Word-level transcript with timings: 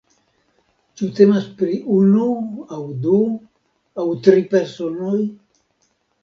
Ĉu 1.01 1.09
temas 1.19 1.43
pri 1.59 1.77
unu 1.95 2.23
aŭ 2.77 2.79
du 3.05 3.19
aŭ 4.05 4.07
tri 4.29 4.47
personoj? 4.57 5.21